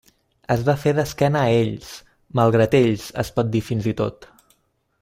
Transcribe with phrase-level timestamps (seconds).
[0.53, 1.91] Es va fer d'esquena a ells,
[2.39, 4.27] malgrat ells, es pot dir fins i tot.